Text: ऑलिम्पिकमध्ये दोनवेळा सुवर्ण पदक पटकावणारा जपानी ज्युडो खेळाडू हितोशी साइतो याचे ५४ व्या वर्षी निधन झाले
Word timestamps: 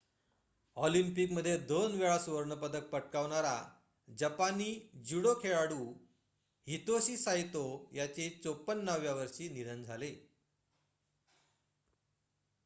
ऑलिम्पिकमध्ये 0.77 1.57
दोनवेळा 1.57 2.17
सुवर्ण 2.19 2.53
पदक 2.55 2.87
पटकावणारा 2.89 3.53
जपानी 4.07 4.71
ज्युडो 5.05 5.33
खेळाडू 5.43 5.85
हितोशी 6.67 7.17
साइतो 7.17 7.63
याचे 7.93 8.29
५४ 8.45 8.97
व्या 8.99 9.13
वर्षी 9.13 9.49
निधन 9.49 9.83
झाले 9.83 10.11